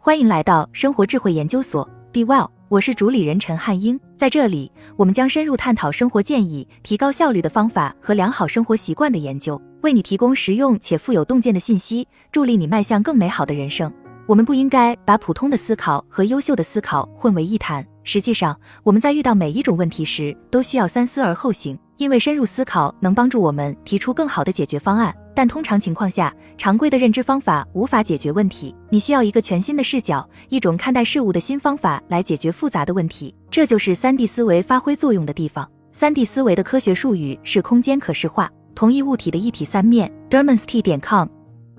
[0.00, 3.98] 欢迎来到生活智慧研究所，Be Well，我是主理人陈汉英。
[4.16, 13.92] 在这里，我们将深入探讨生活建议、提高效率的方法和良好生活习惯的研究，为你提供实用且富有洞见的信息，助力你迈向更美好的人生。
[14.26, 17.84] 我们不应该把普通的思考和优秀的思考混为一谈。
[18.04, 25.14] 实际上，我们在遇到每一种问题时，都需要三思而后行，因为深入思考能帮助我们提出更好的解决方案。
[25.38, 28.74] 但通常情况下，常规的认知方法无法解决问题。
[28.90, 33.32] 你需要一个全新的视角，一种看待事物的新方法来解决复杂的问题。
[33.48, 35.70] 这就是三 D 思维发挥作用的地方。
[35.92, 40.12] 三 D 思维的科学术语是空间可视化，同一物体的一体三面。
[40.28, 41.28] Dermonsty 点 com。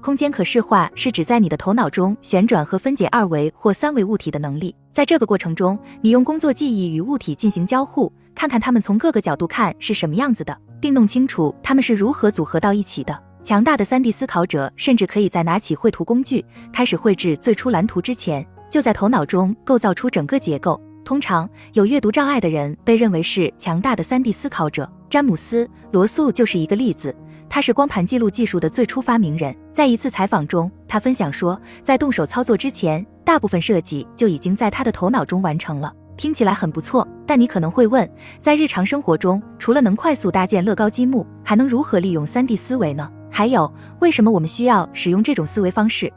[0.00, 4.74] 空间可视化是指在你的头脑中旋转和分解二维或三维物体的能力。
[4.90, 13.22] 在这个过程中，你用工作记忆与物体进行交互，看看它们从各个角度看是什么样子的，并弄清楚它们是如何组合到一起的。
[13.44, 20.80] 强大的 3D 思考者甚至可以在拿起绘图工具开始绘制最初蓝图之前，就在头脑中构造出整个结构。
[21.04, 24.88] 通常有阅读障碍的人被认为是强大的 3D 思考者。
[25.10, 27.14] 詹姆斯·罗素就是一个例子，
[27.48, 29.54] 他是光盘记录技术的最初发明人。
[29.72, 35.92] 在一次采访中，他分享说，在动手操作之前，大部分设计就已经在他的头脑中完成了。
[36.16, 38.08] 听起来很不错，但你可能会问，
[38.40, 43.10] 在日常生活中，除了能快速搭建乐高积木，还能如何利用 3D 思维呢？
[43.32, 46.12] 还有，为什么我们需要使用这种思维方式？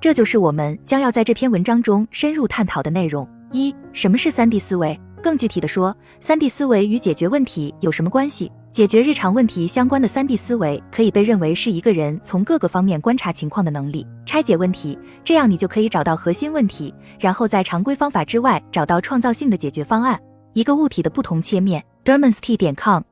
[0.00, 3.28] 这就是我们将要在这篇文章中深入探讨的内容。
[3.52, 4.98] 一、什么是三 D 思维？
[5.22, 8.50] 更具体的说，三 D 思维与解决问题有什么关系？
[8.72, 20.18] 解决日常问题相关的三 D 思维可以被认为是一个人从各个方面观察情况的能力，拆解问题，这样你就可以找到核心问题，然后在常规方法之外找到创造性的解决方案。
[20.54, 23.02] 一个物体的不同切面，Dermonsky 点 com。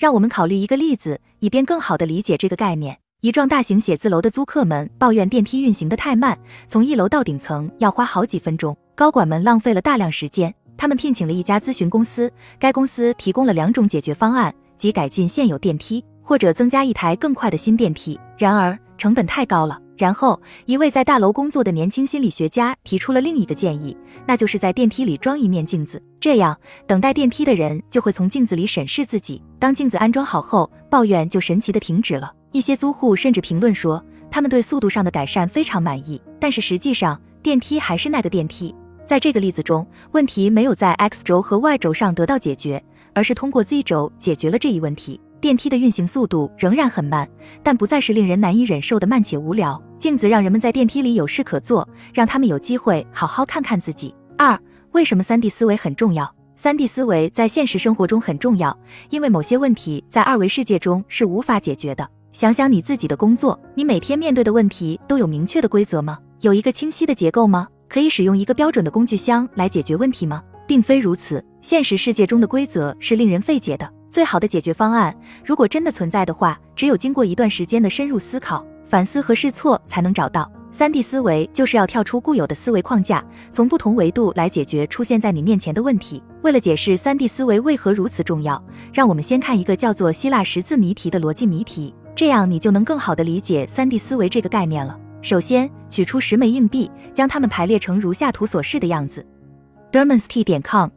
[0.00, 2.96] 让我们考虑一个例子，以便更好地理解这个概念。
[3.20, 10.54] 一幢大型写字楼的租客们抱怨电梯运行的太慢，从一楼到顶层要花好几分钟，高管们浪费了大量时间。
[10.78, 18.18] 他们聘请了一家咨询公司，该公司提供了两种解决方案，即改进现有电梯，或者增加一台更快的新电梯。
[18.38, 19.78] 然而，成本太高了。
[20.00, 23.94] 然后，一位在大楼工作的年轻心理学家提出了另一个建议，
[24.26, 29.42] 那就是在电梯里装一面镜子，这样等待电梯的人就会从镜子里审视自己。
[29.58, 32.32] 当镜子安装好后，抱怨就神奇的停止了。
[32.50, 36.18] 一些租户甚至评论说，他们对速度上的改善非常满意。
[36.38, 38.74] 但是实际上，电梯还是那个电梯。
[39.04, 42.82] 在这个例子中，问题没有在 X 轴和 Y 轴上得到解决，
[43.12, 45.20] 而是通过 Z 轴解决了这一问题。
[45.42, 47.26] 电梯的运行速度仍然很慢，
[47.62, 49.82] 但不再是令人难以忍受的慢且无聊。
[50.00, 54.14] 镜子让人们在电梯里有事可做，让他们有机会好好看看自己。
[54.38, 54.58] 二、
[54.92, 56.34] 为什么三 D 思维很重要？
[56.56, 58.74] 三 D 思维在现实生活中很重要，
[59.10, 62.08] 因为某些问题在二维世界中是无法解决的。
[62.32, 66.18] 想想你自己的工作，你每天面对的问题都有明确的规则吗？
[66.40, 67.68] 有一个清晰的结构吗？
[67.86, 70.42] 可以使用一个标准的工具箱来解决问题吗？
[70.66, 73.86] 并非如此，现实世界中的规则是令人费解的。
[74.10, 80.50] 最好的解决方案，如果真的存在的话，只有经过一段时间的深入思考、反思和试错才能找到。
[80.72, 86.22] 三 D 思维就是要跳出固有的思维框架，从不同维度来解决出现在你面前的问题。
[86.42, 88.62] 为了解释三 D 思维为何如此重要，
[88.92, 94.98] 让我们先看一个叫做希腊十字谜题的逻辑谜题，这样你就能更好地理解三 D 思维这个概念了。
[95.22, 99.24] 首先，取出十枚硬币，将它们排列成如下图所示的样子。
[99.92, 100.88] Dermonsky 点 com。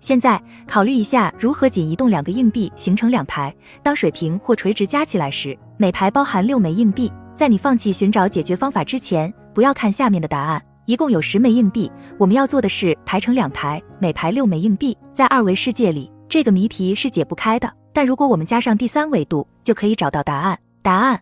[0.00, 3.54] 现在考虑一下，如何仅移动两个硬币形成两排。
[3.84, 7.10] 当水平或垂直加起来时，每排包含六枚硬币。
[7.34, 10.62] 在你放弃寻找解决方法之前，不要看下面的答案。
[10.84, 14.96] 一共有十枚硬币，我们要做的是排成两排，每排六枚硬币。
[15.14, 17.72] 在二维世界里，这个谜题是解不开的。
[17.92, 20.58] 但如果我们加上第三维度，就可以找到答案。
[20.82, 21.20] 答案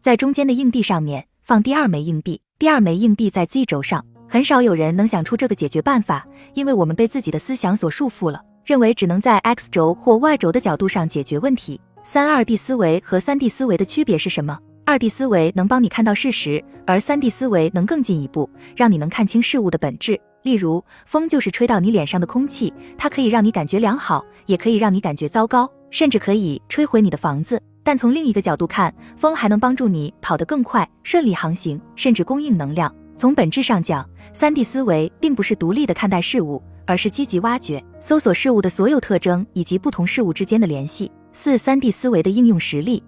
[0.00, 4.04] 在中间的硬币上面放第二枚硬币，第二枚硬币在 Z 轴上。
[4.28, 11.80] 很少有人能想出这个解决办法，因为我们被自己的思想所束缚了，认为只能在 X 轴或 Y 轴的角度上解决问题。
[12.02, 14.58] 三二 D 思维和三 D 思维的区别是什么？
[14.88, 20.18] 二 D 思维能帮你看到事实，而三 D 思维能更进一步，让你能看清事物的本质。
[20.44, 27.60] 例如，风就是吹到你脸上的空气，它可以让你感觉良好，也可以让你感觉糟糕，甚至可以吹毁你的房子。
[27.82, 32.94] 但从另一个角度看，风还能帮助你跑得更快，顺利航行，甚至供应能量。
[33.16, 41.10] 从本质上讲，三 D 思维并不是独立的看待事物，而是积极挖掘、搜索事物的所有特征以及不同事物之间的联系。
[41.32, 43.02] 四、三 D 思维的应用实例。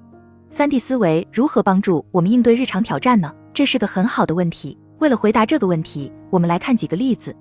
[0.51, 3.33] 三 D 思维如何帮助我们应对日常挑战呢？
[3.53, 4.77] 这是个很好的问题。
[4.99, 7.37] 为了回答这个问题，我们来看几个例子。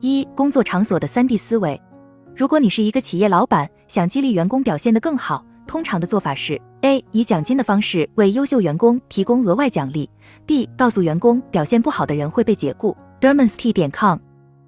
[0.00, 1.80] 一、工作场所的三 D 思维。
[2.34, 5.44] 如果你是一个企业老板，想激励员工表现得更好。
[5.66, 7.04] 通常的做法是：A.
[7.12, 10.10] 以奖金的方式为优秀员工提供额外奖励
[10.46, 10.68] ；B.
[10.76, 14.18] 告诉员工表现不好的人会被解雇 Dermansky 点 com。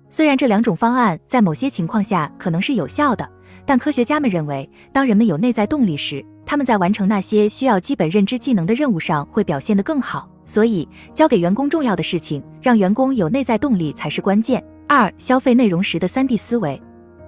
[0.09, 3.29] 虽然这两种方案在某些情况下可能是有效的，
[3.71, 10.29] 但科学家们认为，当人们有内在动力时，他们在完成那些需要基本认知技能的任务上会表现得更好。
[10.45, 14.61] 所以，交给员工重要的事情，让员工有内在动力才是关键。
[14.89, 16.83] 二、消费内容时的三 D 思维。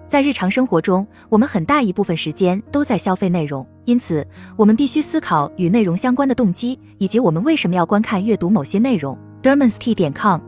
[0.09, 9.17] 在日常生活中，我们很大一部分时间都在消费内容，因此我们必须思考与内容相关的动机，以及我们为什么要观看、阅读某些内容。
[9.45, 10.41] Dermansky 点 com。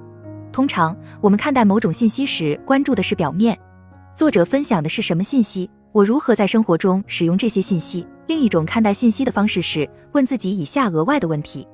[0.50, 3.56] 通常我们看待某种信息时，关注的是表面，
[4.17, 5.70] 作者分享的是什么信息？
[5.94, 8.05] 我如何在生活中使用这些信息？
[8.26, 11.64] 另一种看待信息的方式是问自己以下额外的问题：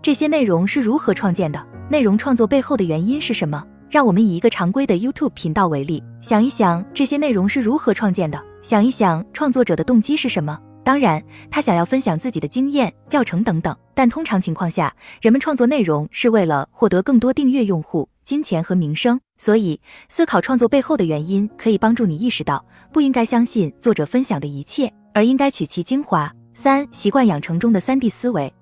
[0.00, 1.60] 这些内容是如何创建的？
[1.90, 3.66] 内容创作背后的原因是什么？
[3.90, 10.56] 让我们以一个常规的 YouTube 频道为例，想一想这些内容是如何创建的，想一想创作者的动机是什么。
[10.84, 11.20] 当然，
[11.50, 13.74] 他想要分享自己的经验、教程等等。
[13.94, 19.18] 但通常情况下，人们创作内容是为了获得更多订阅用户、金钱和名声。
[19.38, 26.30] 所以，思考创作背后的原因，可以帮助你意识到不应该相信作者分享的一切，而应该取其精华。
[26.52, 28.52] 三、习惯养成中的三 D 思维。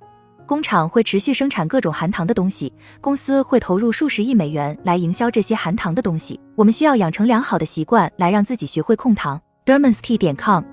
[0.47, 6.39] 工厂会持续生产各种含糖的东西，公司会投入数十亿美元来营销这些含糖的东西。
[6.55, 9.41] 我们需要养成良好的习惯，来让自己学会控糖。
[9.65, 10.72] Dermansky 点 com。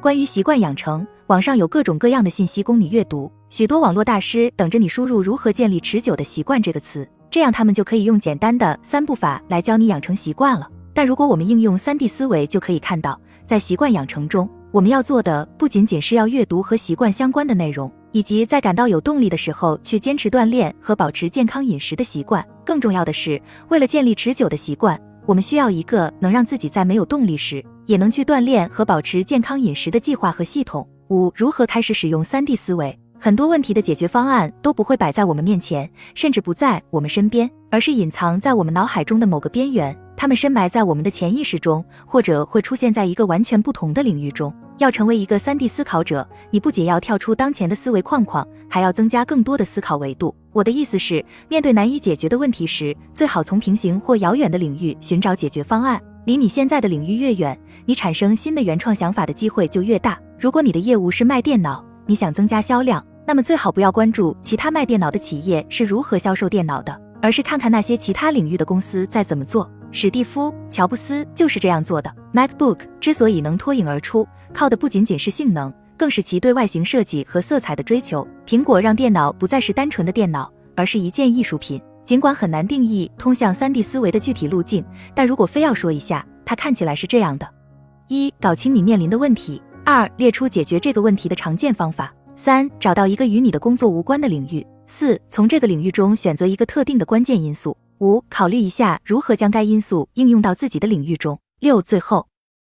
[0.00, 10.66] 关于习惯养成，网上有各种各样的信息供你阅读，许多网络大师等着你输入“如何建立持久的习惯”这个词，这样他们就可以用简单的三步法来教你养成习惯了。
[10.94, 17.92] 但如果我们应用三 D 思维，就可以看到，在习惯养成中，我们要做的不仅仅是要阅读和习惯相关的内容。
[18.12, 22.44] 以及在感到有动力的时候去坚持锻炼和保持健康饮食的习惯。
[22.64, 25.00] 更重要的是，为了建立持久的习惯，
[25.30, 30.84] 我们需要一个能让自己在没有动力时也能去锻炼和保持健康饮食的计划和系统。
[31.08, 32.98] 五、如何开始使用三 D 思维？
[33.16, 39.96] 很多问题的解决方案都不会摆在我们面前，甚至不在我们身边，而是隐藏在我们脑海中的某个边缘。
[40.16, 44.52] 它们深埋在我们的潜意识中，或者会出现在一个完全不同的领域中。
[44.78, 50.34] 要成为一个三 D 思考者，你不仅要跳出当前的思维框框，还要增加更多的思考维度。
[50.52, 56.00] 我的意思是，面对难以解决的问题时，最好从平行或遥远的领域寻找解决方案。
[56.26, 60.18] 离你现在的领域越远，你产生新的原创想法的机会就越大。
[60.38, 69.70] 如果你的业务是卖电脑，你想增加销量，那么最好不要关注其他卖电脑的企业是如何销售电脑的，而是看看那些其他领域的公司在怎么做。
[69.92, 72.14] 史蒂夫·乔布斯就是这样做的。
[72.32, 78.26] MacBook 之所以能脱颖而出，靠的不仅仅是性能，更是其对外形设计和色彩的追求。
[78.46, 81.78] 苹果让电脑不再是单纯的电脑，而是一件艺术品。
[82.06, 84.82] 尽管很难定义通向三 D 思维的具体路径，
[85.14, 87.46] 但如果非要说一下，它看起来是这样的：
[88.08, 97.76] 一、搞清你面临的问题；二、列出解决这个问题的常见方法；三、找到一个与你的工作无关的领域；四、从这个领域中选择一个特定的关键因素。
[97.98, 101.38] 五、考虑一下如何将该因素应用到自己的领域中。
[101.60, 102.26] 六、最后，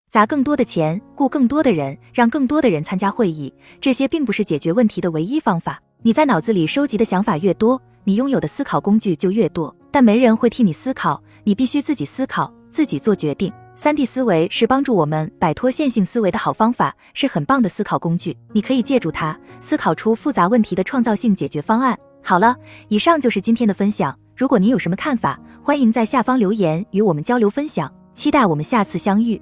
[0.08, 3.52] 砸更多的钱，雇更多的人，让更多的人参加会议。
[3.81, 5.81] 这些并不是解决问题的唯一方法。
[6.02, 9.75] 你在脑子里收集的想法越多，你拥有的思考工具就越多。
[9.90, 13.52] 但没人会替你思考，你必须自己思考，自己做决定。
[13.76, 18.37] 三 D 思维是帮助我们摆脱线性思维的好方法，是很棒的思考工具。
[18.52, 21.99] 你可以借助它思考出复杂问题的创造性解决方案。
[22.22, 22.56] 好了，
[22.88, 24.18] 以上就是今天的分享。
[24.35, 27.92] 如果您有什么看法，欢迎在下方留言与我们交流分享。
[28.14, 29.40] 期待我们下次相遇。